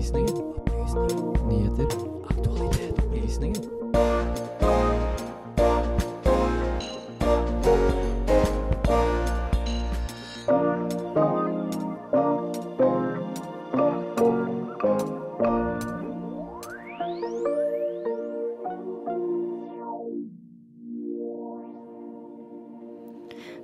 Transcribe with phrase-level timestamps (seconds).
[0.00, 0.34] Opplysningen.
[1.48, 1.86] Nyheter.
[2.30, 2.98] Aktualitet.
[3.04, 3.62] Opplysninger.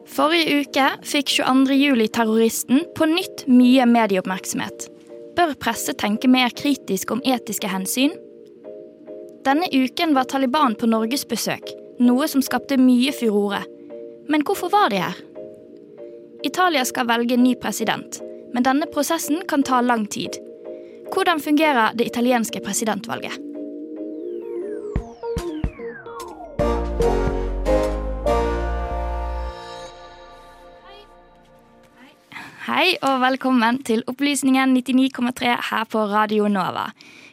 [0.07, 1.73] Forrige uke fikk 22.
[1.73, 4.96] juli-terroristen på nytt mye medieoppmerksomhet.
[5.47, 8.17] Bør presse tenke mer kritisk om etiske hensyn?
[9.47, 11.71] Denne uken var Taliban på norgesbesøk,
[12.03, 13.61] noe som skapte mye furore.
[14.27, 15.21] Men hvorfor var de her?
[16.43, 18.19] Italia skal velge ny president,
[18.57, 20.35] men denne prosessen kan ta lang tid.
[21.15, 23.39] Hvordan fungerer det italienske presidentvalget?
[32.87, 36.85] Hei og velkommen til Opplysningen 99,3 her på Radio Nova.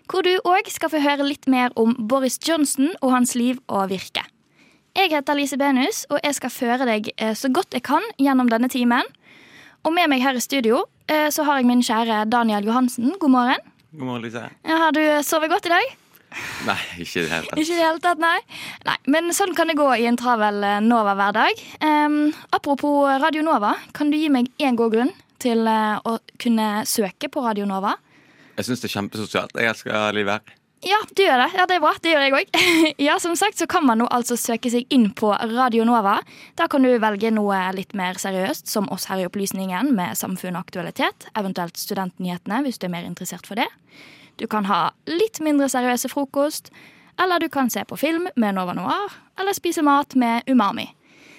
[0.10, 3.92] Hvor du òg skal få høre litt mer om Boris Johnson og hans liv og
[3.92, 4.24] virke.
[4.98, 8.50] Jeg heter Lise Benus, og jeg skal føre deg eh, så godt jeg kan gjennom
[8.50, 9.06] denne timen.
[9.86, 13.14] Og med meg her i studio eh, så har jeg min kjære Daniel Johansen.
[13.22, 13.74] God morgen.
[13.92, 14.48] God morgen, Lise.
[14.66, 15.98] Har du sovet godt i dag?
[16.66, 17.60] Nei, ikke i det hele tatt.
[17.62, 18.40] Ikke i det hele tatt, nei.
[18.90, 19.02] nei.
[19.06, 21.62] Men sånn kan det gå i en travel eh, Nova-hverdag.
[21.86, 25.14] Um, apropos Radio Nova, kan du gi meg én god grunn
[25.44, 27.98] til eh, å kunne søke på Radio Nova?
[28.58, 29.56] Jeg syns det er kjempesosialt.
[29.58, 30.60] Jeg elsker livet her.
[30.84, 31.52] Ja, du gjør det.
[31.56, 31.94] Ja, Det er bra.
[32.04, 32.58] Det gjør jeg òg.
[33.08, 36.18] ja, som sagt så kan man nå altså søke seg inn på Radio Nova.
[36.60, 40.58] Da kan du velge noe litt mer seriøst, som oss her i Opplysningen, med samfunn
[40.58, 41.30] og aktualitet.
[41.40, 43.70] Eventuelt Studentnyhetene, hvis du er mer interessert for det.
[44.42, 46.74] Du kan ha litt mindre seriøse frokost.
[47.22, 50.88] Eller du kan se på film med Nova Noir, eller spise mat med Umami.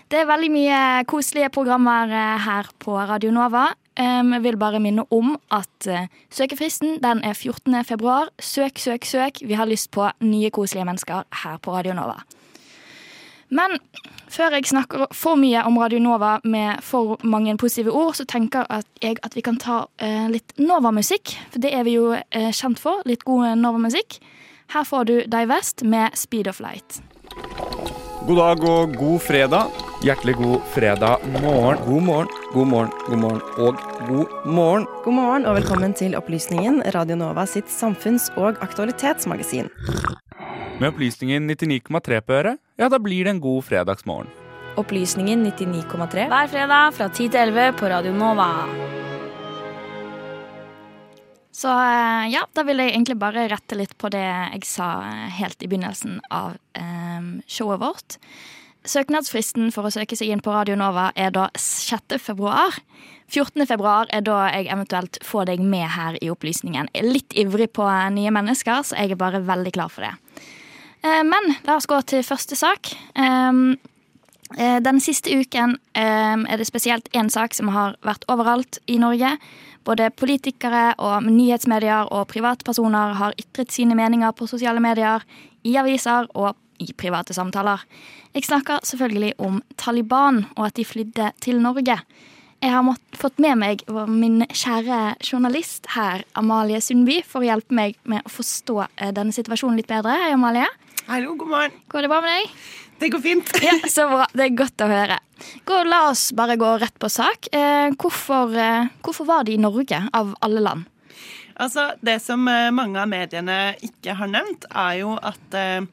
[0.08, 0.80] Det er veldig mye
[1.10, 3.72] koselige programmer eh, her på Radio Nova.
[3.98, 7.84] Jeg vil bare minne om at uh, søkefristen den er 14.
[7.84, 8.28] februar.
[8.42, 9.42] Søk, søk, søk.
[9.42, 12.18] Vi har lyst på nye, koselige mennesker her på Radio Nova.
[13.54, 13.78] Men
[14.28, 18.66] før jeg snakker for mye om Radio Nova med for mange positive ord, så tenker
[19.02, 21.36] jeg at vi kan ta uh, litt Nova-musikk.
[21.52, 23.04] For det er vi jo uh, kjent for.
[23.06, 24.18] Litt god Nova-musikk.
[24.74, 27.02] Her får du Divest med Speed of Light.
[28.26, 29.93] God dag og god fredag.
[30.02, 31.78] Hjertelig god fredag morgen.
[31.86, 33.76] God morgen, god morgen, god morgen og
[34.08, 34.86] god morgen.
[35.04, 39.68] God morgen og velkommen til Opplysningen, Radio Nova sitt samfunns- og aktualitetsmagasin.
[40.80, 44.30] Med opplysningen 99,3 på øret, ja, da blir det en god fredagsmorgen.
[44.80, 48.50] Opplysningen 99,3 hver fredag fra 10 til 11 på Radio Nova.
[51.54, 55.28] Så eh, ja, da vil jeg egentlig bare rette litt på det jeg sa eh,
[55.38, 58.18] helt i begynnelsen av eh, showet vårt.
[58.84, 62.18] Søknadsfristen for å søke seg inn på Radio Nova er da 6.
[62.20, 62.76] februar.
[63.32, 63.64] 14.
[63.64, 66.90] februar er da jeg eventuelt får deg med her i opplysningen.
[66.92, 70.12] Jeg er litt ivrig på nye mennesker, så jeg er bare veldig klar for det.
[71.04, 72.92] Men la oss gå til første sak.
[73.16, 79.32] Den siste uken er det spesielt én sak som har vært overalt i Norge.
[79.84, 85.24] Både politikere og nyhetsmedier og privatpersoner har ytret sine meninger på sosiale medier,
[85.64, 86.52] i aviser og
[86.84, 87.82] i private samtaler.
[88.34, 91.98] Jeg snakker selvfølgelig om Taliban og at de flydde til Norge.
[92.64, 97.76] Jeg har mått, fått med meg min kjære journalist her, Amalie Sundby, for å hjelpe
[97.76, 98.78] meg med å forstå
[99.12, 100.14] denne situasjonen litt bedre.
[100.22, 100.70] Hei, Amalie.
[101.04, 101.76] Hallo, god morgen.
[101.92, 102.54] Går det bra med deg?
[103.02, 103.50] Det går fint.
[103.66, 104.24] ja, Så bra.
[104.32, 105.18] Det er godt å høre.
[105.68, 107.50] Gå, la oss bare gå rett på sak.
[107.52, 110.88] Eh, hvorfor, eh, hvorfor var de i Norge, av alle land?
[111.60, 115.84] Altså, Det som mange av mediene ikke har nevnt, er jo at eh,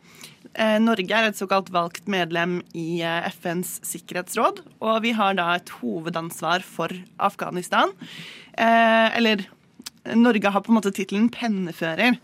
[0.84, 3.00] Norge er et såkalt valgt medlem i
[3.31, 6.91] FNs sikkerhetsråd, og vi har da et hovedansvar for
[7.23, 7.94] Afghanistan.
[8.59, 9.45] Eh, eller
[10.17, 12.17] Norge har på en måte tittelen pennefører,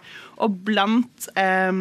[0.43, 1.71] og blant eh,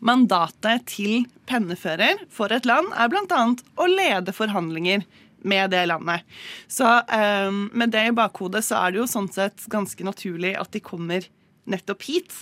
[0.00, 3.42] mandatet til pennefører for et land er bl.a.
[3.54, 5.06] å lede forhandlinger
[5.46, 6.24] med det landet.
[6.68, 10.72] Så eh, med det i bakhodet så er det jo sånn sett ganske naturlig at
[10.74, 11.28] de kommer
[11.70, 12.34] nettopp hit.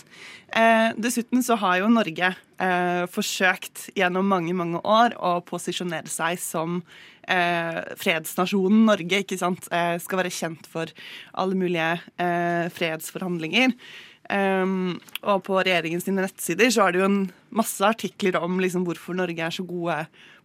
[0.54, 6.40] Eh, dessuten så har jo Norge eh, forsøkt gjennom mange, mange år å posisjonere seg
[6.42, 6.80] som
[7.28, 9.68] eh, fredsnasjonen Norge, ikke sant.
[9.74, 10.90] Eh, skal være kjent for
[11.32, 13.74] alle mulige eh, fredsforhandlinger.
[14.32, 17.18] Um, og på regjeringens nettsider så er det jo en
[17.52, 19.98] masse artikler om liksom, hvorfor Norge er så gode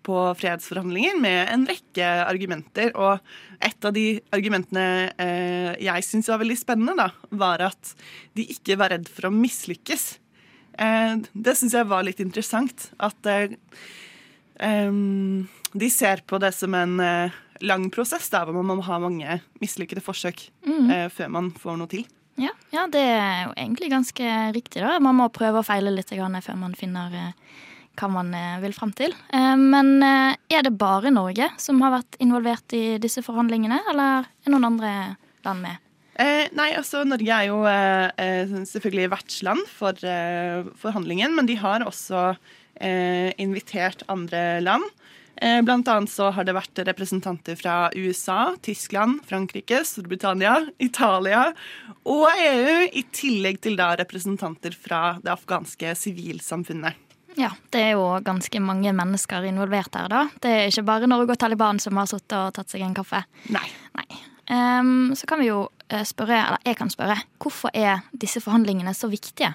[0.05, 2.93] på fredsforhandlinger, med en rekke argumenter.
[2.95, 3.19] Og
[3.65, 4.05] et av de
[4.35, 4.85] argumentene
[5.19, 7.09] eh, jeg syns var veldig spennende, da,
[7.41, 7.93] var at
[8.37, 10.09] de ikke var redd for å mislykkes.
[10.79, 12.89] Eh, det syns jeg var litt interessant.
[13.01, 13.57] At eh,
[14.63, 16.97] um, de ser på det som en
[17.59, 21.11] lang prosess, der hvor man må ha mange mislykkede forsøk mm.
[21.11, 22.07] før man får noe til.
[22.39, 24.81] Ja, ja, det er jo egentlig ganske riktig.
[24.81, 24.95] da.
[25.03, 27.57] Man må prøve og feile litt grann før man finner eh,
[27.99, 29.13] hva man eh, vil fram til.
[29.35, 34.25] Eh, Men eh, er det bare Norge som har vært involvert i disse forhandlingene, eller
[34.25, 34.95] er noen andre
[35.45, 35.85] land med?
[36.19, 41.85] Eh, nei, altså Norge er jo eh, selvfølgelig vertsland for eh, forhandlingen, men de har
[41.87, 42.31] også
[42.79, 44.85] invitert andre land.
[45.67, 51.41] Blant annet så har det vært representanter fra USA, Tyskland, Frankrike, Storbritannia, Italia
[52.07, 57.08] og EU, i tillegg til da representanter fra det afghanske sivilsamfunnet.
[57.37, 60.23] Ja, det er jo ganske mange mennesker involvert her, da.
[60.41, 63.21] Det er ikke bare Norge og Taliban som har sittet og tatt seg en kaffe.
[63.53, 63.67] Nei.
[63.99, 64.07] Nei.
[64.49, 68.95] Um, så kan vi jo eh, spørre, eller jeg kan spørre, hvorfor er disse forhandlingene
[68.97, 69.51] så viktige?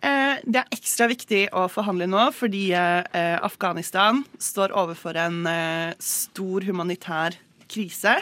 [0.00, 5.44] Eh, Det er ekstra viktig å forhandle nå fordi eh, Afghanistan står overfor en
[6.00, 7.36] stor humanitær
[7.68, 8.16] krise.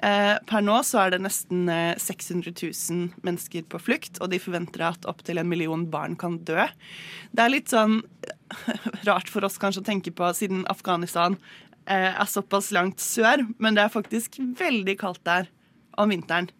[0.00, 4.40] Eh, Per nå så er det nesten eh, 600 000 mennesker på flukt, og de
[4.42, 6.64] forventer at opptil en million barn kan dø.
[7.32, 8.00] Det er litt sånn
[9.08, 11.36] rart for oss kanskje å tenke på, siden Afghanistan
[11.84, 15.50] eh, er såpass langt sør, men det er faktisk veldig kaldt der
[16.00, 16.50] om vinteren.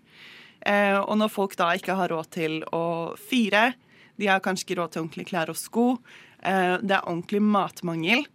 [0.67, 2.85] Eh, og når folk da ikke har råd til å
[3.19, 3.73] fyre,
[4.21, 5.87] de har kanskje ikke råd til ordentlige klær og sko,
[6.45, 8.27] eh, det er ordentlig matmangel,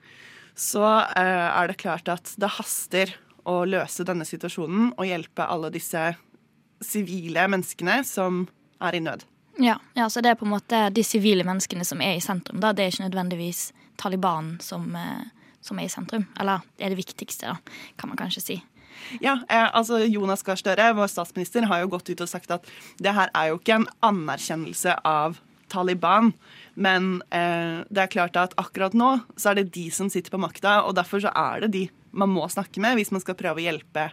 [0.58, 0.84] så
[1.14, 3.14] eh, er det klart at det haster
[3.48, 6.12] å løse denne situasjonen og hjelpe alle disse
[6.84, 8.46] sivile menneskene som
[8.84, 9.26] er i nød.
[9.58, 12.60] Ja, ja, Så det er på en måte de sivile menneskene som er i sentrum.
[12.60, 12.74] da.
[12.74, 15.26] Det er ikke nødvendigvis Taliban som, eh,
[15.62, 16.28] som er i sentrum.
[16.40, 17.56] Eller det er det viktigste, da,
[17.98, 18.64] kan man kanskje si.
[19.22, 22.66] Ja, eh, altså Jonas Gahr Støre, vår statsminister, har jo gått ut og sagt at
[23.00, 25.40] det her er jo ikke en anerkjennelse av
[25.70, 26.34] Taliban.
[26.76, 30.42] Men eh, det er klart at akkurat nå så er det de som sitter på
[30.42, 33.62] makta, og derfor så er det de man må snakke med hvis man skal prøve
[33.62, 34.10] å hjelpe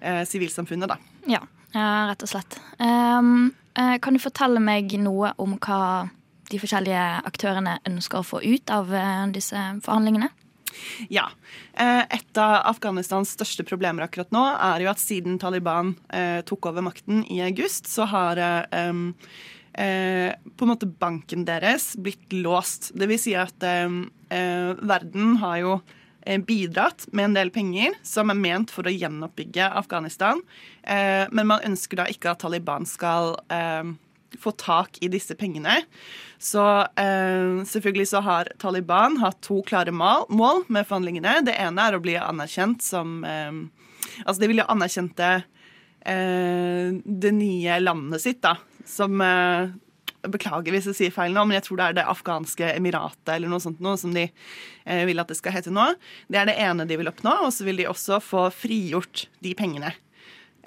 [0.00, 0.98] eh, sivilsamfunnet, da.
[1.30, 1.42] Ja,
[1.74, 2.60] ja rett og slett.
[2.80, 6.10] Eh, kan du fortelle meg noe om hva
[6.50, 10.30] de forskjellige aktørene ønsker å få ut av eh, disse forhandlingene?
[11.10, 11.28] Ja.
[11.74, 16.70] Eh, Et av Afghanistans største problemer akkurat nå er jo at siden Taliban eh, tok
[16.70, 19.08] over makten i august, så har um,
[19.74, 22.92] eh, på en måte banken deres blitt låst.
[22.94, 23.86] Det vil si at eh,
[24.34, 25.96] eh, verden har jo eh,
[26.46, 30.42] bidratt med en del penger som er ment for å gjenoppbygge Afghanistan.
[30.82, 33.92] Eh, men man ønsker da ikke at Taliban skal eh,
[34.38, 35.80] få tak i disse pengene.
[36.38, 36.64] Så
[37.00, 41.40] eh, selvfølgelig så har Taliban hatt to klare mål med forhandlingene.
[41.46, 43.52] Det ene er å bli anerkjent som eh,
[44.24, 45.26] Altså, de vil jo anerkjente
[46.08, 48.56] eh, det nye landet sitt, da.
[48.88, 49.70] Som eh,
[50.28, 53.50] Beklager hvis jeg sier feil nå, men jeg tror det er det afghanske emiratet eller
[53.50, 55.86] noe sånt noe som de eh, vil at det skal hete nå.
[56.28, 59.54] Det er det ene de vil oppnå, og så vil de også få frigjort de
[59.56, 59.94] pengene.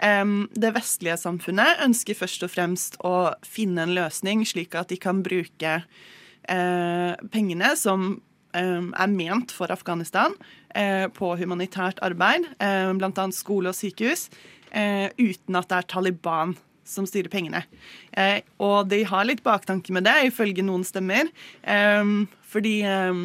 [0.01, 4.97] Um, det vestlige samfunnet ønsker først og fremst å finne en løsning slik at de
[4.97, 8.15] kan bruke uh, pengene som
[8.53, 10.33] er ment for Afghanistan,
[10.75, 13.31] eh, på humanitært arbeid, eh, bl.a.
[13.31, 14.29] skole og sykehus,
[14.71, 17.63] eh, uten at det er Taliban som styrer pengene.
[18.11, 21.29] Eh, og de har litt baktanke med det, ifølge noen stemmer.
[21.63, 22.13] Eh,
[22.53, 23.23] fordi eh,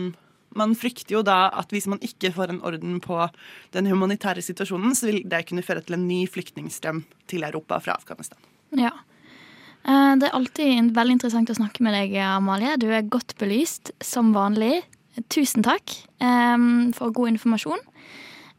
[0.58, 3.18] man frykter jo da at hvis man ikke får en orden på
[3.76, 7.98] den humanitære situasjonen, så vil det kunne føre til en ny flyktningstrøm til Europa fra
[7.98, 8.38] Afghanistan.
[8.76, 8.94] Ja.
[9.84, 12.76] Eh, Det er alltid veldig interessant å snakke med deg, Amalie.
[12.80, 14.82] Du er godt belyst, som vanlig.
[15.28, 16.58] Tusen takk eh,
[16.94, 17.80] for god informasjon.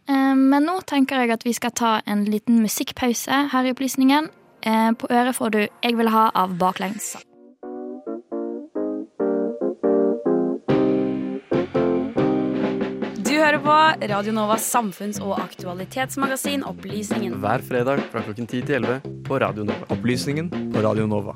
[0.09, 4.29] Eh, Men nå tenker jeg at vi skal ta en liten musikkpause her i Opplysningen.
[4.61, 7.15] Eh, På øret får du 'Jeg vil ha' av Baklengs.
[13.25, 13.75] Du hører på
[14.09, 17.33] Radio Novas samfunns- og aktualitetsmagasin Opplysningen.
[17.43, 19.85] Hver fredag fra klokken 10 til 11 på Radio Nova.
[19.89, 21.35] Opplysningen på Radio Nova.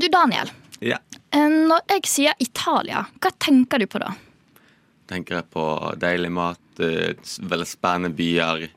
[0.00, 0.50] Du, Daniel.
[0.80, 0.98] Ja.
[1.34, 4.12] eh, Når jeg sier Italia, hva tenker du på da?
[5.10, 5.64] Tenker jeg på
[5.98, 8.68] deilig mat, eh, veldig spennende byer.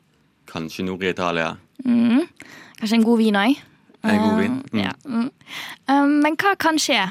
[0.49, 1.51] Kanskje nord i Italia.
[1.85, 2.25] Mm.
[2.79, 3.61] Kanskje en god vin òg?
[4.03, 4.57] En god vin.
[4.73, 4.81] Mm.
[4.81, 4.93] Ja.
[5.05, 5.29] Mm.
[5.87, 7.05] Eh, Men hva kan skje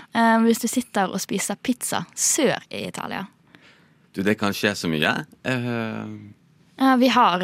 [0.44, 3.26] hvis du sitter og spiser pizza sør i Italia?
[4.12, 5.14] Du, det kan skje så mye.
[5.46, 6.32] Uh...
[6.98, 7.38] Vi, har,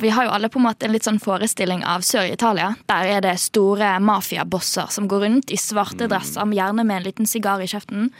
[0.00, 2.74] vi har jo alle på en måte en litt sånn forestilling av sør i Italia.
[2.86, 7.26] Der er det store mafiabosser som går rundt i svarte dresser, gjerne med en liten
[7.26, 8.12] sigar i kjeften.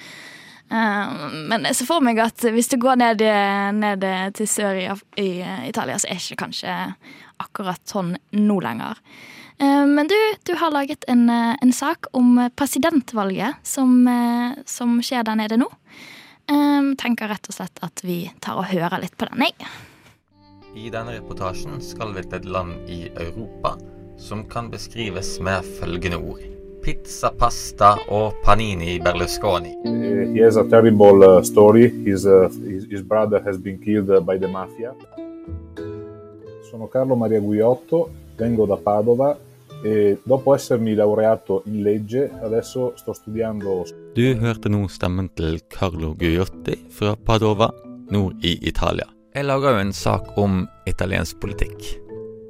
[0.72, 3.22] Eh, Men jeg ser for meg at hvis du går ned,
[3.76, 4.88] ned til sør i,
[5.20, 6.74] i eh, Italia, så er ikke kanskje
[7.42, 9.00] akkurat sånn nå lenger.
[9.58, 10.16] Eh, Men du,
[10.46, 14.04] du har laget en, en sak om presidentvalget som,
[14.66, 15.70] som skjer der nede nå.
[16.44, 19.68] Jeg Tenker rett og slett at vi tar og hører litt på den, jeg.
[20.76, 23.78] I denne reportasjen skal vi til et land i Europa
[24.20, 26.53] som kan beskrives med følgende ord.
[26.84, 29.72] Pizza, pasta og panini Berlusconi.
[29.84, 31.88] Uh, he has a terrible uh, story.
[32.04, 34.92] His, uh, his, his brother has been killed uh, by the mafia.
[36.70, 39.38] Sono Carlo Maria Guiotto, vengo da Padova
[39.82, 46.14] e dopo essermi laureato in legge adesso sto studiando Du hørte nå stemmen til Carlo
[46.14, 47.70] Guiotti fra Padova,
[48.10, 49.08] nord i Italia.
[49.34, 52.03] Jeg lager jo en sak om italiensk politikk.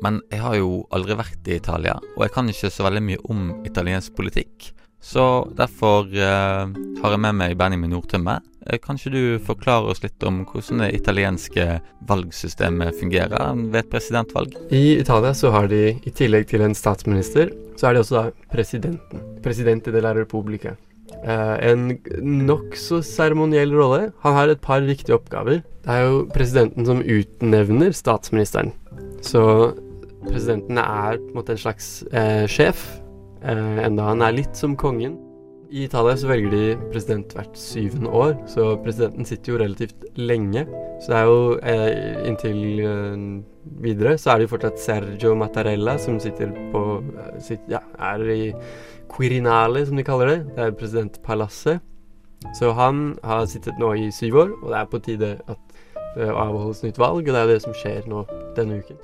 [0.04, 3.22] Men jeg har jo aldri vært i Italia, og jeg kan ikke så veldig mye
[3.32, 4.72] om italiensk politikk.
[5.04, 5.22] Så
[5.56, 6.70] derfor eh,
[7.02, 8.38] har jeg med meg Benjamin Nordtømme.
[8.64, 11.66] Eh, kan ikke du forklare oss litt om hvordan det italienske
[12.08, 14.56] valgsystemet fungerer ved et presidentvalg?
[14.72, 18.24] I Italia så har de, i tillegg til en statsminister, så er de også da
[18.54, 19.20] presidenten.
[19.44, 20.72] Presidente della Repubblica.
[21.20, 21.90] Eh, en
[22.48, 24.08] nokså seremoniell rolle.
[24.24, 25.60] Han har et par viktige oppgaver.
[25.84, 28.72] Det er jo presidenten som utnevner statsministeren.
[29.20, 29.44] Så
[30.28, 32.86] presidenten er på en måte en slags eh, sjef,
[33.42, 35.18] eh, enda han er litt som kongen.
[35.74, 40.66] I Italia så velger de president hvert syvende år, så presidenten sitter jo relativt lenge.
[41.02, 43.24] Så det er jo eh, inntil eh,
[43.82, 48.22] videre så er det jo fortsatt Sergio Mattarella som sitter på eh, sitt, Ja, er
[48.30, 48.52] i
[49.10, 50.38] Quirinale, som de kaller det.
[50.54, 51.82] Det er presidentpalasset.
[52.58, 55.74] Så han har sittet nå i syv år, og det er på tide at
[56.14, 59.00] det avholdes nytt valg, og det er det som skjer nå denne uken.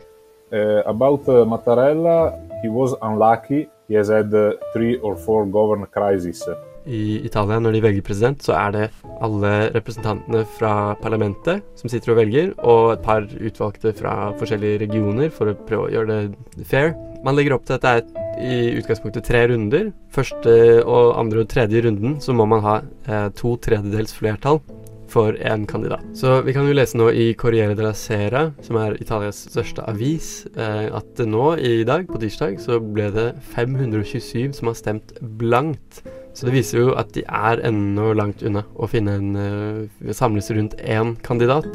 [0.53, 3.69] Uh, about uh, Mattarella, he was unlucky.
[3.89, 6.43] He has had uh, three or four govern crises.
[6.87, 8.87] I Italia, når de velger president, så er det
[9.23, 15.31] alle representantene fra parlamentet som sitter og velger, og et par utvalgte fra forskjellige regioner
[15.31, 16.19] for å prøve å gjøre
[16.57, 16.97] det fair.
[17.23, 19.93] Man legger opp til at det er i utgangspunktet tre runder.
[20.11, 20.53] Første
[20.83, 24.63] og andre og tredje runden så må man ha eh, to tredjedels flertall
[25.11, 26.05] for én kandidat.
[26.15, 30.47] Så vi kan jo lese nå i Corriere della Sera, som er Italias største avis,
[30.55, 36.03] eh, at nå i dag, på tirsdag, så ble det 527 som har stemt blankt.
[36.35, 40.51] Så det viser jo at de er ennå langt unna å finne en uh, samles
[40.55, 41.67] rundt én kandidat.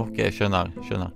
[0.00, 0.70] Ok, skjønner.
[0.86, 1.10] skjønner.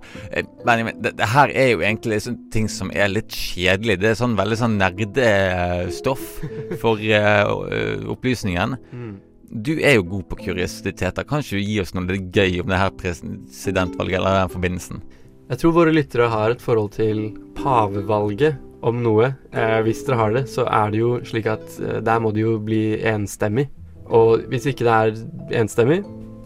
[0.67, 3.97] Men, men det, det, her er jo egentlig sånn ting som er litt kjedelig.
[4.03, 6.27] Det er sånn veldig sånn nerdestoff
[6.83, 8.77] for uh, opplysningen.
[8.91, 9.15] Mm.
[9.49, 11.23] Du er jo god på kuriositeter.
[11.27, 15.01] Kan ikke du gi oss noe litt gøy om det her presidentvalget eller den forbindelsen?
[15.47, 19.31] Jeg tror våre lyttere har et forhold til pavevalget om noe.
[19.55, 22.43] Eh, hvis dere har det, så er det jo slik at eh, der må det
[22.43, 23.69] jo bli enstemmig.
[24.07, 26.01] Og hvis ikke det er enstemmig,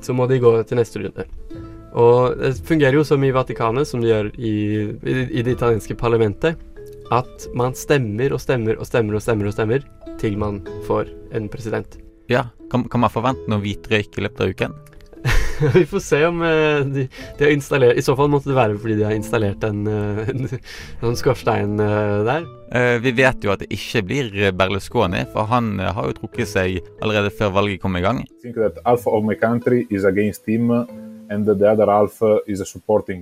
[0.05, 1.25] så må de gå til neste runde.
[1.91, 4.53] Og det fungerer jo som i Vatikanet, som de gjør i,
[5.01, 6.61] i, i det italienske parlamentet,
[7.11, 9.83] at man stemmer og stemmer og stemmer og stemmer og stemmer
[10.21, 11.99] til man får en president.
[12.31, 14.79] Ja, kan, kan man forvente noe hvitrøyk i løpet av uken?
[15.75, 17.03] Vi får se om uh, de,
[17.37, 20.21] de, har installert I så fall måtte det være fordi de har installert en, uh,
[20.31, 20.47] en,
[21.11, 22.47] en skorstein uh, der.
[23.03, 27.33] vi vet jo at det ikke blir Berlusconi, for han har jo trukket seg allerede
[27.35, 28.21] før valget kom i gang.
[28.23, 32.63] I think that half of my country is against him, and the other half is
[32.63, 33.19] supporting.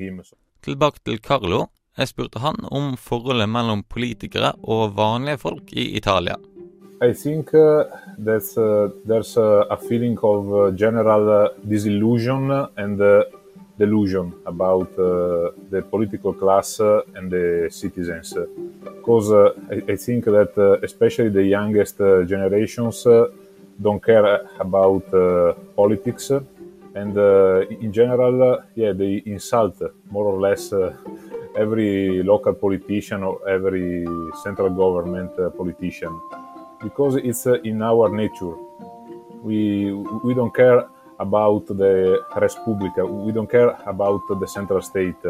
[0.62, 1.66] Tilbake til Carlo.
[1.98, 6.38] Jeg spurte han om forholdet mellom politikere og vanlige folk i Italia.
[7.02, 7.86] I think uh,
[8.18, 13.26] that uh, there's uh, a feeling of general disillusion and
[13.78, 18.34] delusion about the political class and the citizens.
[18.84, 23.08] Because I, I, think that especially the youngest generations
[23.82, 25.10] don't care about
[25.78, 26.32] politics
[26.96, 30.94] and uh, in general, uh, yeah, they insult more or less uh,
[31.58, 34.06] every local politician or every
[34.44, 36.20] central government politician
[36.84, 38.56] because it's uh, in our nature.
[39.44, 39.94] We
[40.24, 40.88] we don't care
[41.20, 43.08] about the Respublica.
[43.08, 45.22] We don't care about the central state.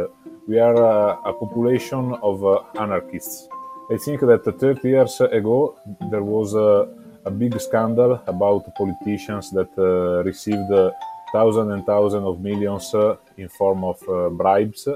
[0.47, 3.47] We are uh, a population of uh, anarchists.
[3.91, 5.75] I think that 30 years ago
[6.11, 10.91] there was a big scandal about politicians that uh, received uh,
[11.31, 13.99] thousands and thousands of millions uh, in form of
[14.37, 14.87] bribes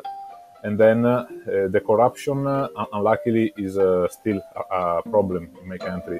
[0.64, 2.48] and then the corruption
[2.94, 3.74] unluckily is
[4.12, 6.20] still a, a problem in my country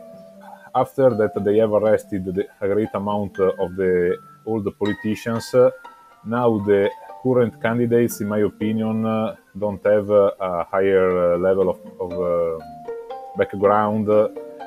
[0.76, 5.56] after that they have arrested the, a great amount of the the politicians.
[6.26, 6.90] now the
[7.24, 12.62] current candidates, in my opinion, uh, don't have uh, a higher uh, level of, of
[13.38, 14.10] background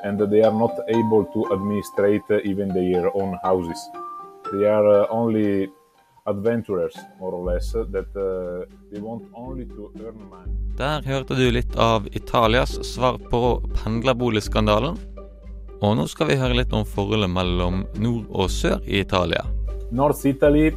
[0.03, 3.79] and they are not able to administrate even their own houses.
[4.51, 5.69] They are only
[6.25, 10.53] adventurers, more or less, that uh, they want only to earn money.
[10.77, 14.97] Der hørte du litt av Italias svar på pendlerboligskandalen.
[15.81, 19.43] Og nå skal vi høre litt om forholdet mellom nord og sør i Italia.
[19.91, 20.71] North Italy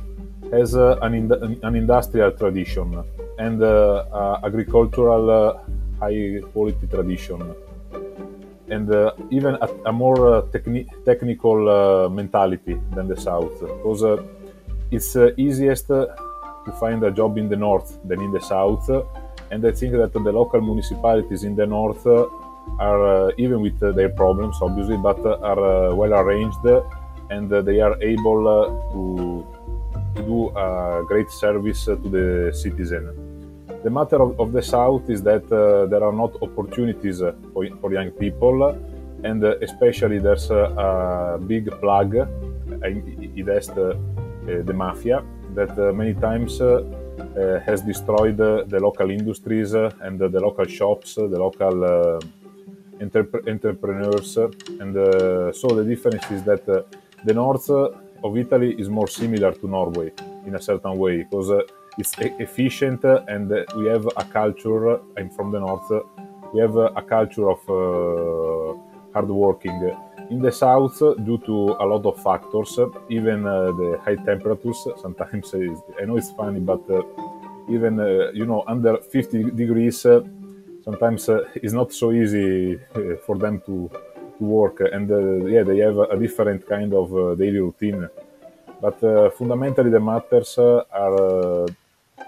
[0.53, 1.31] has uh, an,
[1.63, 2.99] an industrial tradition
[3.39, 3.63] and
[4.45, 5.57] agricultural
[6.01, 7.43] high quality tradition.
[8.69, 13.61] And uh, even a, a more uh, techni- technical uh, mentality than the south.
[13.61, 14.21] Because
[14.91, 16.09] it's easiest to
[16.79, 18.89] find a job in the north than in the south.
[19.51, 22.07] And i think that the local municipalities in the north
[22.79, 26.65] are uh, even with uh, their problems obviously but uh, are well arranged
[27.31, 28.43] and they are able
[28.93, 29.47] to,
[30.17, 33.31] to do a great service to the citizen.
[33.83, 37.67] The matter of, of the South is that uh, there are not opportunities uh, for,
[37.81, 38.77] for young people,
[39.25, 45.23] and uh, especially there's a, big plug in Est, the mafia,
[45.55, 46.59] that many times
[47.67, 52.21] has destroyed the local industries and the local shops, the local
[53.01, 54.37] entrep- entrepreneurs.
[54.81, 54.95] And
[55.55, 60.13] so the difference is that the north of Italy is more similar to Norway
[60.47, 61.51] in a certain way because
[61.99, 65.91] it's efficient and we have a culture i'm from the north
[66.53, 68.79] we have a culture of uh,
[69.13, 69.79] hard working
[70.31, 72.79] in the south due to a lot of factors
[73.09, 75.53] even uh, the high temperatures sometimes
[76.01, 77.03] i know it's funny but uh,
[77.69, 80.21] even uh, you know under 50 degrees uh,
[80.91, 82.79] sometimes uh, it's not so easy
[83.27, 83.91] for them to,
[84.39, 84.81] to work.
[84.81, 85.09] And
[85.49, 88.09] yeah they have a different kind of daily routine.
[88.81, 88.99] But
[89.39, 91.67] fundamentally the matters are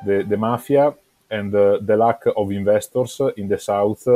[0.07, 0.95] the, the mafia
[1.31, 4.07] and uh, the lack of investors in the south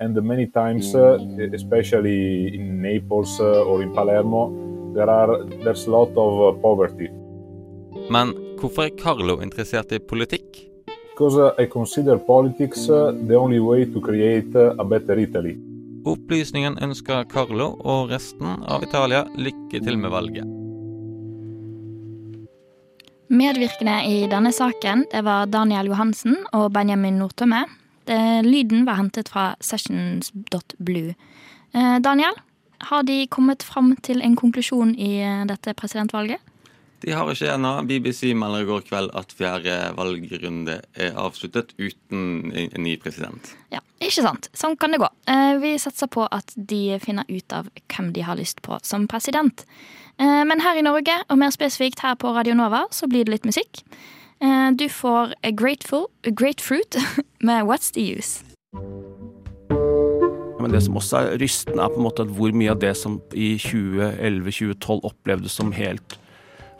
[0.00, 1.18] and many times uh,
[1.52, 4.42] especially in Naples uh, or in Palermo
[4.94, 7.10] there are there's a lot of poverty.
[8.60, 10.73] Hvorfor er Carlo interessert i politikk?
[11.14, 15.54] Because I consider politics the only way to create a better Italy.
[16.04, 20.48] Opplysningen ønsker Carlo og resten av Italia lykke til med valget.
[23.30, 27.62] Medvirkende i denne saken det var Daniel Johansen og Benjamin Nordtømme.
[28.44, 31.14] Lyden var hentet fra sessions.blue.
[31.74, 32.36] Eh, Daniel,
[32.78, 36.42] har de kommet fram til en konklusjon i eh, dette presidentvalget?
[37.04, 37.72] De har ikke ennå.
[37.84, 43.50] BBC melder i går kveld at fjerde valgrunde er avsluttet uten en ny president.
[43.74, 44.48] Ja, ikke sant.
[44.56, 45.10] Sånn kan det gå.
[45.28, 49.04] Eh, vi satser på at de finner ut av hvem de har lyst på som
[49.10, 49.66] president.
[50.16, 53.36] Eh, men her i Norge, og mer spesifikt her på Radio Nova, så blir det
[53.36, 53.84] litt musikk.
[54.40, 56.96] Eh, du får A Grateful, A Great Fruit
[57.44, 58.40] med What's The Use.
[60.56, 62.96] Men det som også er rystende, er på en måte at hvor mye av det
[62.96, 66.16] som i 2011-2012 opplevdes som helt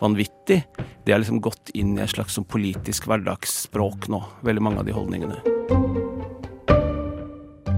[0.00, 0.62] vanvittig,
[1.04, 4.22] det er liksom gått inn i et slags sånn politisk hverdagsspråk nå.
[4.46, 5.40] Veldig mange av de holdningene.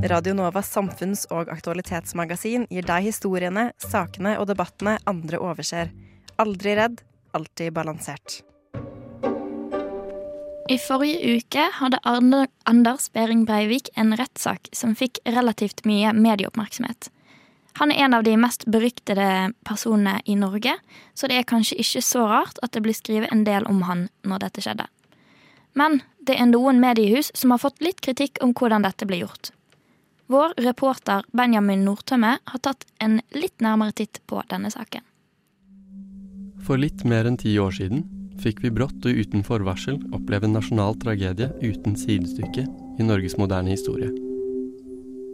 [0.06, 5.90] Radio Novas samfunns- og aktualitetsmagasin gir deg historiene, sakene og debattene andre overser.
[6.38, 7.00] Aldri redd,
[7.34, 8.42] alltid balansert.
[10.66, 12.00] I forrige uke hadde
[12.66, 17.10] Anders Behring Breivik en rettssak som fikk relativt mye medieoppmerksomhet.
[17.76, 20.78] Han er en av de mest beryktede personene i Norge,
[21.14, 24.06] så det er kanskje ikke så rart at det blir skrevet en del om han
[24.24, 24.86] når dette skjedde.
[25.76, 29.52] Men det er noen mediehus som har fått litt kritikk om hvordan dette ble gjort.
[30.32, 35.04] Vår reporter Benjamin Nordtømme har tatt en litt nærmere titt på denne saken.
[36.66, 38.06] For litt mer enn ti år siden
[38.42, 43.76] fikk vi brått og uten forvarsel oppleve en nasjonal tragedie uten sidestykke i Norges moderne
[43.76, 44.25] historie.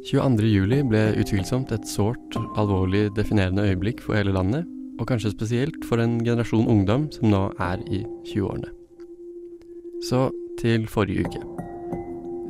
[0.03, 4.67] 22.07 ble utvilsomt et sårt, alvorlig definerende øyeblikk for hele landet,
[4.99, 8.73] og kanskje spesielt for en generasjon ungdom som nå er i 20-årene.
[10.03, 10.25] Så
[10.59, 11.43] til forrige uke.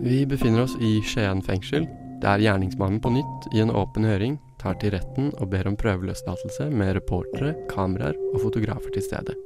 [0.03, 1.85] Vi befinner oss i Skien fengsel,
[2.25, 6.71] der gjerningsmannen på nytt, i en åpen høring, tar til retten og ber om prøveløslatelse
[6.73, 9.37] med reportere, kameraer og fotografer til stede.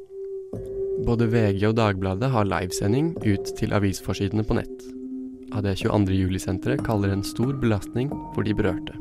[1.07, 4.87] Både VG og Dagbladet har livesending ut til avisforsidene på nett,
[5.53, 6.15] av det 22.
[6.17, 8.97] juli-senteret kaller en stor belastning for de berørte.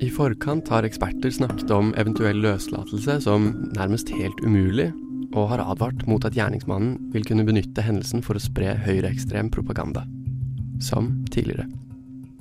[0.00, 4.88] I forkant har eksperter snakket om eventuell løslatelse som nærmest helt umulig,
[5.36, 10.06] og har advart mot at gjerningsmannen vil kunne benytte hendelsen for å spre høyreekstrem propaganda.
[10.82, 11.68] Som tidligere.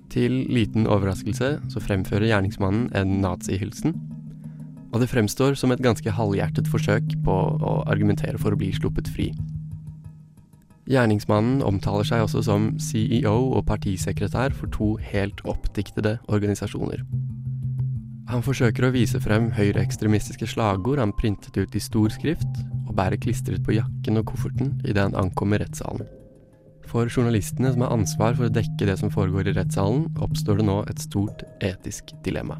[0.10, 3.94] Til liten overraskelse så fremfører gjerningsmannen en nazihilsen,
[4.90, 9.12] og det fremstår som et ganske halvhjertet forsøk på å argumentere for å bli sluppet
[9.14, 9.30] fri.
[10.90, 17.04] Gjerningsmannen omtaler seg også som CEO og partisekretær for to helt oppdiktede organisasjoner.
[18.30, 23.22] Han forsøker å vise frem høyreekstremistiske slagord han printet ut i stor skrift, og bærer
[23.22, 26.06] klistret på jakken og kofferten idet han ankommer rettssalen.
[26.90, 30.66] For journalistene som har ansvar for å dekke det som foregår i rettssalen, oppstår det
[30.70, 32.58] nå et stort etisk dilemma.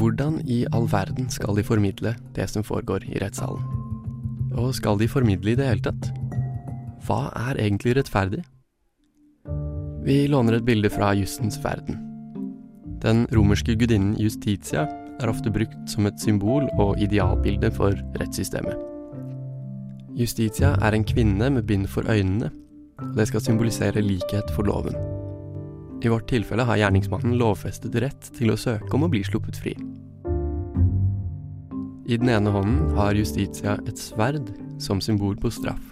[0.00, 3.60] Hvordan i all verden skal de formidle det som foregår i rettssalen?
[4.56, 6.12] Og skal de formidle i det hele tatt?
[7.06, 8.42] Hva er egentlig rettferdig?
[10.04, 11.98] Vi låner et bilde fra jussens verden.
[13.00, 14.86] Den romerske gudinnen Justitia
[15.20, 18.76] er ofte brukt som et symbol og idealbilde for rettssystemet.
[20.16, 22.50] Justitia er en kvinne med bind for øynene,
[23.00, 24.96] og det skal symbolisere likhet for loven.
[26.00, 29.76] I vårt tilfelle har gjerningsmannen lovfestet rett til å søke om å bli sluppet fri.
[32.10, 34.48] I den ene hånden har Justitia et sverd
[34.82, 35.89] som symbol på straff.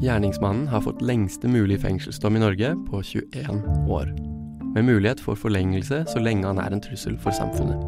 [0.00, 3.60] Gjerningsmannen har fått lengste mulig fengselsdom i Norge på 21
[3.92, 4.08] år,
[4.74, 7.82] med mulighet for forlengelse så lenge han er en trussel for samfunnet.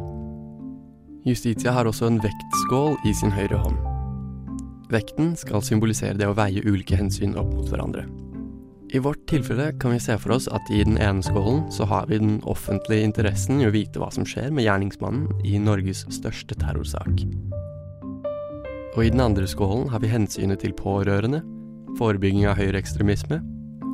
[1.24, 3.80] Justitia har også en vektskål i sin høyre hånd.
[4.92, 8.04] Vekten skal symbolisere det å veie ulike hensyn opp mot hverandre.
[8.94, 12.06] I vårt tilfelle kan vi se for oss at i den ene skålen så har
[12.06, 16.54] vi den offentlige interessen i å vite hva som skjer med gjerningsmannen i Norges største
[16.60, 17.24] terrorsak.
[18.94, 21.40] Og i den andre skålen har vi hensynet til pårørende,
[21.98, 23.40] forebygging av høyreekstremisme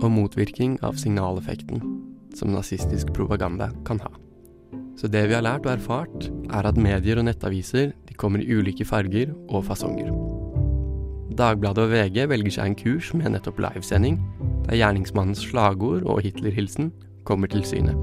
[0.00, 1.82] og motvirking av signaleffekten
[2.36, 4.12] som nazistisk propaganda kan ha.
[5.00, 8.52] Så det vi har lært og erfart, er at medier og nettaviser de kommer i
[8.52, 10.12] ulike farger og fasonger.
[11.40, 14.18] Dagbladet og VG velger seg en kurs med nettopp livesending,
[14.66, 16.90] der gjerningsmannens slagord og Hitler-hilsen
[17.24, 17.96] kommer til syne.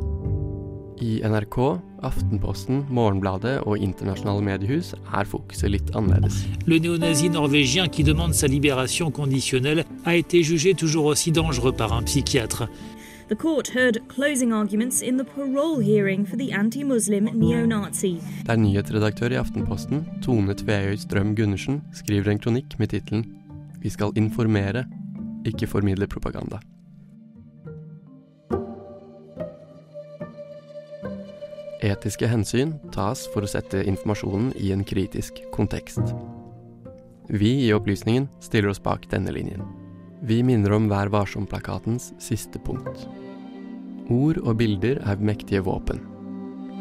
[1.01, 1.57] I NRK,
[2.01, 6.39] Aftenposten, Morgenbladet og internasjonale mediehus er fokuset litt annerledes.
[6.65, 11.93] Le néo-nazi norvégien qui demande sa libération conditionnelle a été jugé toujours aussi dangereux par
[11.93, 12.67] un psychiatre.
[13.29, 18.17] The court heard closing arguments in the parole hearing for the anti-Muslim neo-Nazi.
[18.45, 23.25] Der nyhetsredaktør i Aftenposten, Tone Tveøy Strøm Gundersen, skriver en kronikk med tittelen
[23.81, 24.85] 'Vi skal informere,
[25.45, 26.76] ikke formidle propaganda'.
[31.85, 36.15] Etiske hensyn tas for å sette informasjonen i en kritisk kontekst.
[37.29, 39.61] Vi i Opplysningen stiller oss bak denne linjen.
[40.25, 43.05] Vi minner om Vær varsom-plakatens siste punkt.
[44.09, 46.01] Ord og bilder er mektige våpen.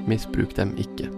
[0.09, 1.11] Misbruk dem ikke.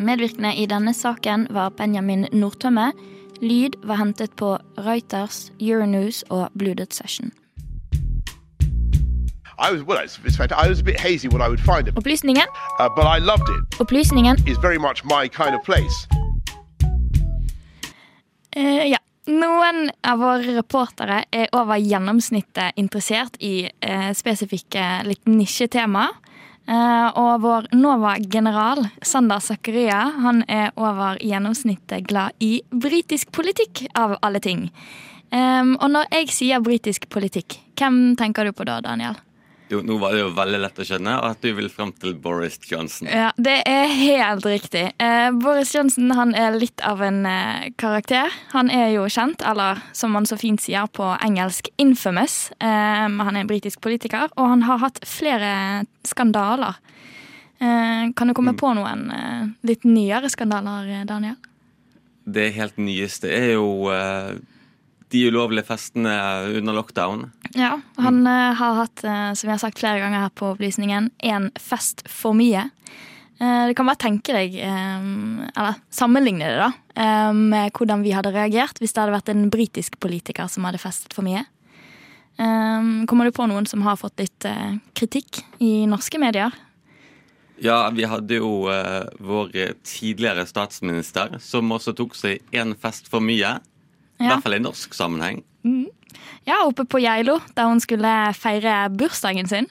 [0.00, 2.92] Medvirkende i denne saken var Benjamin Nordtømme.
[3.42, 7.34] Lyd var hentet på Reuters, Euronews og Dot Session.
[9.62, 9.98] I was well.
[10.02, 10.52] It's fantastic.
[10.52, 12.46] I was a bit hazy what I would find it, Opplysningen.
[12.80, 13.78] uh, but I loved it.
[13.78, 14.36] Opplysningen.
[14.46, 16.06] It's very much my kind of place.
[18.56, 18.98] Uh, ja.
[19.30, 26.08] Noen av våre reportere er over gjennomsnittet interessert i uh, spesifikke, litt nisjetema.
[26.66, 34.16] Uh, og vår Nova-general, Sander Zakaria, han er over gjennomsnittet glad i britisk politikk, av
[34.26, 34.68] alle ting.
[35.30, 39.14] Um, og når jeg sier britisk politikk, hvem tenker du på da, Daniel?
[39.72, 42.58] Jo, nå var det jo veldig lett å skjønne at du vil frem til Boris
[42.68, 43.08] Johnson.
[43.08, 44.82] Ja, Det er helt riktig.
[45.00, 48.28] Eh, Boris Johnson han er litt av en eh, karakter.
[48.52, 52.50] Han er jo kjent, eller som man så fint sier på engelsk, infamous.
[52.60, 56.76] Eh, han er en britisk politiker, og han har hatt flere skandaler.
[57.56, 61.40] Eh, kan du komme på noen eh, litt nyere skandaler, Daniel?
[62.28, 64.36] Det helt nyeste er jo eh,
[65.12, 66.12] de ulovlige festene
[66.58, 67.26] under lockdown.
[67.54, 68.56] Ja, han mm.
[68.60, 72.36] har hatt, eh, som jeg har sagt flere ganger her på opplysningen, en fest for
[72.36, 72.68] mye.
[73.42, 75.06] Det du kan bare tenke deg, eh,
[75.50, 79.48] eller sammenligne det da, eh, med hvordan vi hadde reagert hvis det hadde vært en
[79.50, 81.44] britisk politiker som hadde festet for mye.
[82.38, 86.54] Eh, kommer du på noen som har fått litt eh, kritikk i norske medier?
[87.62, 89.52] Ja, vi hadde jo eh, vår
[89.86, 93.58] tidligere statsminister som også tok seg en fest for mye.
[94.24, 95.42] I hvert fall i norsk sammenheng.
[95.66, 95.88] Mm.
[96.44, 99.68] Ja, oppe på Geilo, der hun skulle feire bursdagen sin.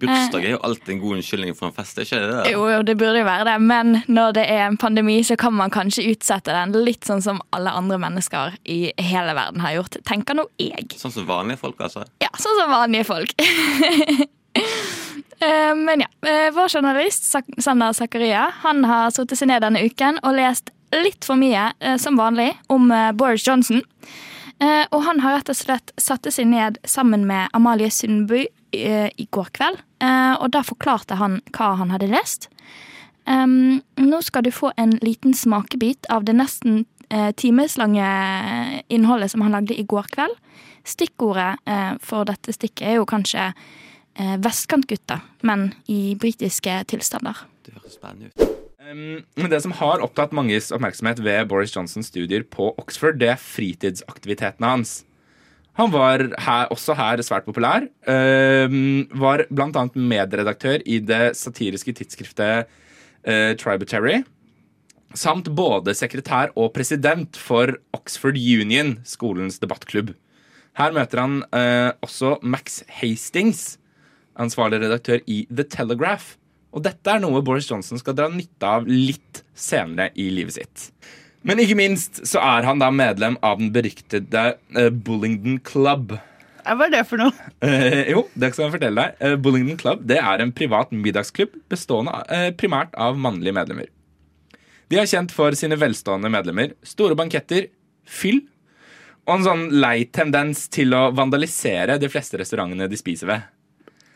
[0.00, 2.30] Bursdag er jo alltid en god unnskyldning for en fest, ikke det?
[2.38, 2.52] det?
[2.54, 5.52] Jo, jo, det burde jo være det, men når det er en pandemi, så kan
[5.52, 10.00] man kanskje utsette den litt sånn som alle andre mennesker i hele verden har gjort.
[10.08, 10.88] Tenker nå jeg.
[10.96, 12.06] Sånn som vanlige folk, altså.
[12.24, 13.36] Ja, sånn som vanlige folk.
[15.42, 17.24] Eh, Men ja, eh, vår journalist
[17.58, 21.96] Sander Zakaria han har satt seg ned denne uken og lest litt for mye, eh,
[21.96, 23.82] som vanlig, om eh, Boris Johnson.
[24.60, 29.28] Eh, Og han har rett og slett satt seg ned sammen med Amalie Sundby i
[29.30, 29.76] går kveld.
[30.02, 32.48] Og da forklarte han hva han hadde lest.
[33.30, 36.80] Nå skal du få en liten smakebit av det nesten
[37.38, 38.08] timeslange
[38.90, 40.34] innholdet som han lagde i går kveld.
[40.82, 41.62] Stikkordet
[42.02, 43.52] for dette stikket er jo kanskje
[44.42, 47.46] vestkantgutter, men i britiske tilstander.
[47.62, 48.63] Det høres spennende ut.
[48.84, 53.40] Um, det som har opptatt manges oppmerksomhet ved Boris Johnsons studier på Oxford, det er
[53.40, 54.92] fritidsaktivitetene hans.
[55.78, 57.86] Han var her, også her svært populær.
[58.04, 58.68] Uh,
[59.16, 62.68] var annet medredaktør i det satiriske tidsskriftet
[63.24, 64.22] uh, Tributary.
[65.14, 70.12] samt både sekretær og president for Oxford Union, skolens debattklubb.
[70.76, 73.78] Her møter han uh, også Max Hastings,
[74.36, 76.34] ansvarlig redaktør i The Telegraph.
[76.74, 80.88] Og dette er noe Boris Johnson skal dra nytte av litt senere i livet sitt.
[81.46, 86.16] Men ikke minst så er han da medlem av den beryktede eh, Bullingdon Club.
[86.64, 87.50] Hva er det for noe?
[87.64, 89.20] Eh, jo, det skal jeg fortelle deg.
[89.20, 93.92] Eh, Bullingdon Club det er en privat middagsklubb bestående eh, primært av mannlige medlemmer.
[94.90, 97.68] De er kjent for sine velstående medlemmer, store banketter,
[98.04, 98.42] fyll
[99.24, 103.46] og en sånn lei tendens til å vandalisere de fleste restaurantene de spiser ved.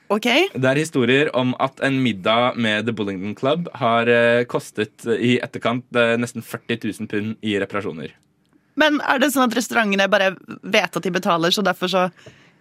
[0.09, 0.27] Ok.
[0.57, 5.21] Det er historier om at en middag med The Bullingdon Club har eh, kostet eh,
[5.21, 8.15] i etterkant eh, nesten 40 000 pund i reparasjoner.
[8.79, 12.09] Men er det sånn at restaurantene bare vet at de betaler, så derfor så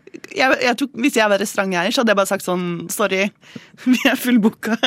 [0.07, 3.25] jeg, jeg tok, Hvis jeg var restauranteier, så hadde jeg bare sagt sånn Sorry,
[3.91, 4.77] vi er fullbooka.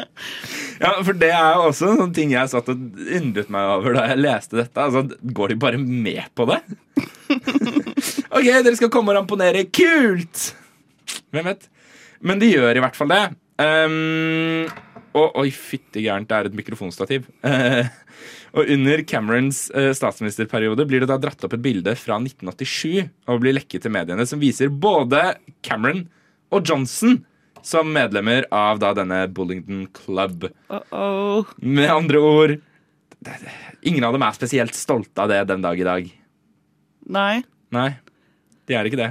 [0.80, 2.86] Ja, for det er jo også en sånn ting jeg satt og
[3.20, 4.84] undret meg over da jeg leste dette.
[4.84, 5.04] Altså,
[5.36, 6.60] Går de bare med på det?
[8.36, 9.66] OK, dere skal komme og ramponere.
[9.72, 10.50] Kult!
[11.30, 11.68] Hvem vet?
[12.20, 13.22] Men de gjør i hvert fall det.
[13.60, 14.68] Um,
[15.16, 17.26] og oi, fytti gærent, det er et mikrofonstativ.
[17.44, 17.88] Uh,
[18.56, 23.42] og under Camerons uh, statsministerperiode blir det da dratt opp et bilde fra 1987 og
[23.42, 25.34] blir lekket til mediene som viser både
[25.66, 26.04] Cameron
[26.50, 27.20] og Johnson
[27.66, 30.48] som medlemmer av da denne Bullington Club.
[30.72, 31.48] Uh-oh.
[31.60, 32.56] Med andre ord
[33.20, 36.08] det- Ingen av dem er spesielt stolte av det den dag i dag.
[37.08, 37.42] Nei.
[37.72, 37.90] Nei,
[38.68, 39.10] de er ikke det.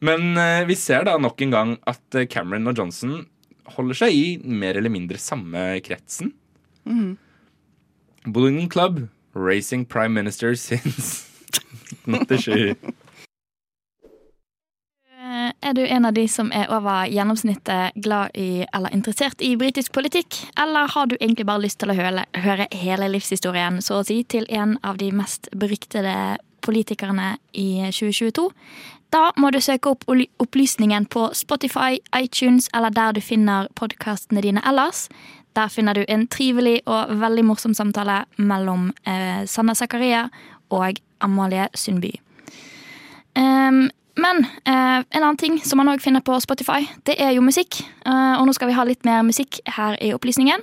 [0.00, 3.26] Men eh, vi ser da nok en gang at eh, Cameron og Johnson
[3.76, 6.32] holder seg i mer eller mindre samme kretsen.
[6.88, 7.18] Mm.
[8.26, 9.02] Bullingdon Club,
[9.34, 11.26] racing prime minister since
[12.08, 12.74] 1987.
[15.20, 19.52] Eh, Er du en av de som er over gjennomsnittet glad i eller interessert i
[19.60, 20.40] britisk politikk?
[20.58, 24.22] Eller har du egentlig bare lyst til å høre, høre hele livshistorien, så å si,
[24.24, 26.38] til en av de mest beryktede
[26.70, 28.48] politikerne i 2022?
[29.10, 30.06] Da må du søke opp
[30.38, 35.08] opplysningen på Spotify, iTunes eller der du finner podkastene dine ellers.
[35.58, 40.28] Der finner du en trivelig og veldig morsom samtale mellom eh, Sanna Zakaria
[40.70, 42.12] og Amalie Sundby.
[43.34, 47.42] Um, men eh, en annen ting som man òg finner på Spotify, det er jo
[47.42, 47.82] musikk.
[48.06, 50.62] Uh, og nå skal vi ha litt mer musikk her i opplysningen.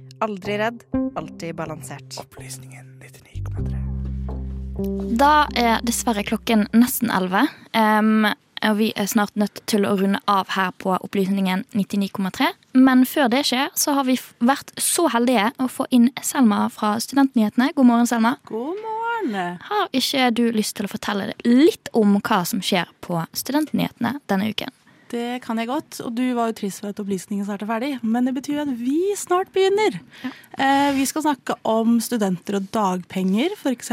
[0.21, 0.83] Aldri redd,
[1.15, 2.19] alltid balansert.
[2.19, 5.17] Opplysningen 99,3.
[5.17, 7.47] Da er dessverre klokken nesten elleve.
[7.73, 8.27] Um,
[8.61, 12.51] og vi er snart nødt til å runde av her på Opplysningen 99,3.
[12.77, 16.99] Men før det skjer, så har vi vært så heldige å få inn Selma fra
[17.01, 17.71] Studentnyhetene.
[17.73, 18.35] God morgen, Selma.
[18.45, 19.57] God morgen.
[19.71, 24.53] Har ikke du lyst til å fortelle litt om hva som skjer på Studentnyhetene denne
[24.53, 24.69] uken?
[25.11, 27.91] Det kan jeg godt, og du var jo trist for at opplysningen snart er ferdig.
[27.99, 29.97] Men det betyr at vi snart begynner.
[30.23, 33.91] Eh, vi skal snakke om studenter og dagpenger, f.eks.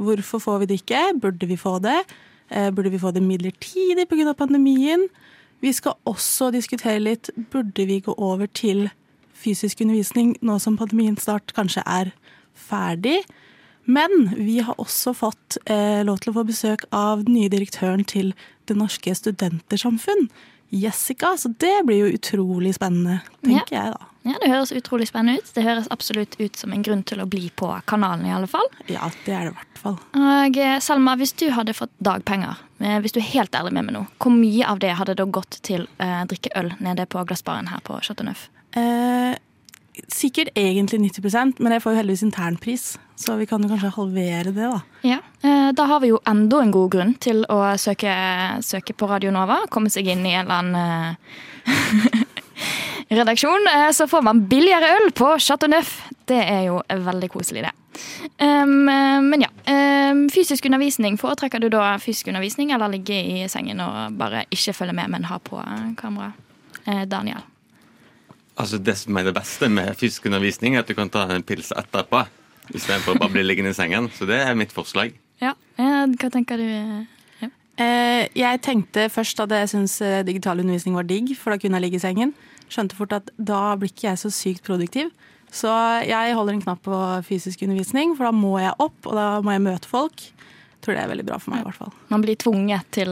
[0.00, 1.04] Hvorfor får vi det ikke?
[1.22, 2.00] Burde vi få det?
[2.50, 4.32] Eh, burde vi få det midlertidig pga.
[4.34, 5.06] pandemien?
[5.60, 8.88] Vi skal også diskutere litt burde vi gå over til
[9.32, 12.10] fysisk undervisning nå som pandemien snart kanskje er
[12.54, 13.20] ferdig.
[13.84, 18.04] Men vi har også fått eh, lov til å få besøk av den nye direktøren
[18.04, 18.34] til
[18.70, 20.28] Det Norske Studentersamfunn,
[20.70, 21.34] Jessica.
[21.36, 24.06] Så det blir jo utrolig spennende, tenker jeg da.
[24.28, 25.48] Ja, Det høres utrolig spennende ut.
[25.56, 28.26] Det høres absolutt ut som en grunn til å bli på kanalen.
[28.28, 28.68] i alle fall.
[28.86, 29.96] Ja, det er det i hvert fall.
[30.20, 33.88] Og eh, Selma, hvis du hadde fått dagpenger, eh, hvis du er helt ærlig med
[33.88, 37.08] meg nå, hvor mye av det hadde da gått til å eh, drikke øl nede
[37.08, 38.50] på glassbaren her på Chateau Neuf?
[38.76, 39.39] Eh,
[40.08, 42.84] sikkert egentlig 90% men jeg får jo heldigvis internpris,
[43.20, 44.80] så vi kan jo kanskje halvere det, da.
[45.04, 48.12] Ja, eh, Da har vi jo enda en god grunn til å søke,
[48.64, 49.60] søke på Radio Nova.
[49.70, 52.16] Komme seg inn i en eller annen eh,
[53.20, 53.66] redaksjon.
[53.74, 56.08] eh, Så får man billigere øl på Chateau Neuf.
[56.26, 57.72] Det er jo veldig koselig, det.
[58.40, 59.48] Um, men ja.
[59.66, 61.18] Um, fysisk undervisning.
[61.20, 65.24] Foretrekker du da fysisk undervisning eller ligge i sengen og bare ikke følge med, men
[65.30, 65.60] ha på
[65.98, 66.32] kamera?
[67.06, 67.42] Daniel.
[68.60, 71.44] Altså Det som er det beste med fysisk undervisning, er at du kan ta en
[71.46, 72.26] pils etterpå.
[72.76, 74.10] Istedenfor å bare bli liggende i sengen.
[74.14, 75.14] Så det er mitt forslag.
[75.40, 76.66] Ja, eh, Hva tenker du?
[76.68, 77.48] eh?
[77.80, 79.96] Eh, jeg tenkte først at jeg syntes
[80.28, 82.34] digital undervisning var digg, for da kunne jeg ligge i sengen.
[82.70, 85.08] skjønte fort at da blir ikke jeg så sykt produktiv.
[85.50, 85.70] Så
[86.06, 89.56] jeg holder en knapp på fysisk undervisning, for da må jeg opp, og da må
[89.56, 90.20] jeg møte folk.
[90.20, 91.90] Jeg tror det er veldig bra for meg, i hvert fall.
[92.12, 93.10] Man blir tvunget til,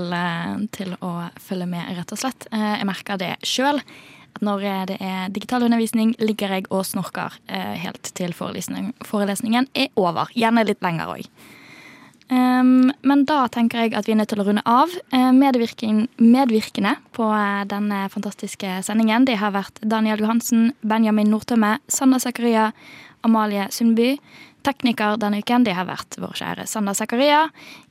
[0.76, 1.10] til å
[1.42, 2.46] følge med, rett og slett.
[2.52, 3.80] Eh, jeg merker det sjøl.
[4.44, 9.88] Når det er digital undervisning, ligger jeg og snorker eh, helt til forelesning, forelesningen er
[9.96, 10.30] over.
[10.38, 11.30] Gjerne litt lenger òg.
[12.28, 14.92] Um, men da tenker jeg at vi er nødt til å runde av.
[15.14, 17.28] Uh, medvirkende på
[17.70, 22.68] denne fantastiske sendingen det har vært Daniel Johansen, Benjamin Nordtømme, Sander Zakaria,
[23.24, 24.18] Amalie Sundby.
[24.66, 27.46] Tekniker denne uken det har vært vår kjære Sander Zakaria.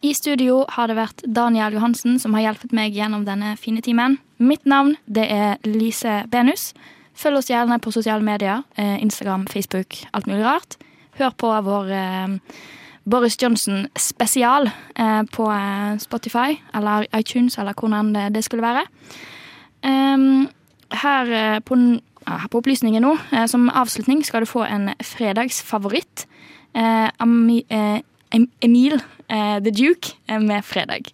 [0.05, 4.19] I studio har det vært Daniel Johansen som har hjulpet meg gjennom denne fine timen.
[4.38, 6.73] Mitt navn det er Lise Benus.
[7.17, 8.63] Følg oss gjerne på sosiale medier.
[8.78, 10.78] Uh, Instagram, Facebook, alt mulig rart.
[11.17, 11.93] Hør på vår
[13.08, 18.84] Boris Johnson spesial eh, på eh, Spotify eller iTunes eller hvordan det, skulle være.
[19.84, 20.50] Um,
[20.91, 21.76] her, eh, på,
[22.28, 26.28] her på Opplysningen nå, eh, som avslutning, skal du få en fredagsfavoritt.
[26.76, 27.08] Eh,
[27.69, 28.00] eh,
[28.62, 31.13] Emil The Duke med 'Fredag'.